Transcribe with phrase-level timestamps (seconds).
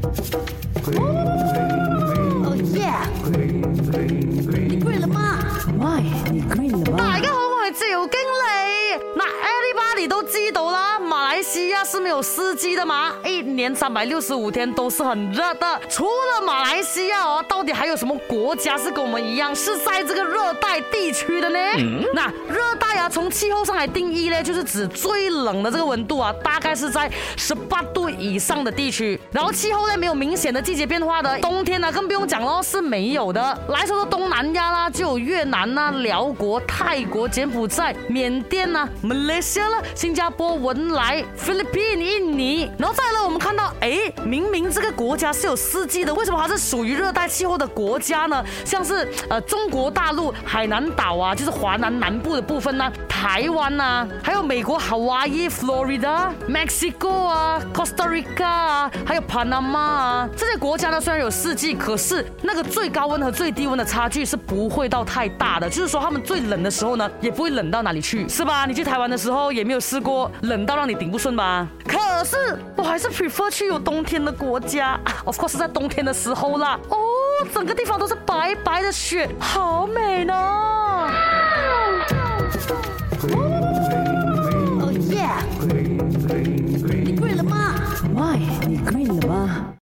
[0.00, 2.88] 哦耶！
[3.26, 3.60] 你
[4.78, 5.38] g 了吗
[5.78, 7.16] ？My，你 r e e n 了吗？
[10.08, 13.12] 都知道啦，马来西亚是没有四季的嘛？
[13.22, 15.80] 一年三百六十五天都是很热的。
[15.90, 21.58] 除了马来西亚哦，到底还有什么国家是跟我们一样，是在这个热带地区的呢？
[22.14, 22.32] 那。
[23.10, 29.20] 从气候上来定义呢，就是指最冷的这个温度啊，大概是在十八度以上的地区。
[29.32, 33.60] 然后气候呢没有明显的季节变化的，冬天呢更不用讲喽，是没有的。
[33.68, 42.70] 来说说东南亚啦，就有越南呐、辽国、泰国、柬埔寨、缅甸呐、马来西亚啦、新加坡、文莱、菲律宾、印尼。
[42.78, 48.44] 然后再呢，我们看到，哎，明明这个国家是有四季的，为什么还是属于热带气候的国家呢？
[48.64, 52.90] 像是呃中国大陆海南岛啊，就是华南南部的部分呢。
[53.22, 68.64] 台湾啊，还有美国、Hawaii、Florida、Mexico 啊、Costa Rica 啊，还有 Panama 啊，这些国家呢虽然有四季，可是那个最高温和最低温的差距是不会到太大的，就是说他们最冷的时候呢，也不会冷到哪里去，是吧？
[68.64, 71.68] 你去台湾的时候也没有试过冷到让你顶不顺吧？
[71.86, 76.80] 可是我还是 prefer 去有冬天的国家，r s 是在冬天的时候啦。
[76.88, 76.96] 哦，
[77.52, 80.79] 整个地方都是白白的雪，好美呢。
[87.04, 87.74] 你贵了吗
[88.14, 88.38] ？Why？
[88.68, 89.74] 你贵了吗？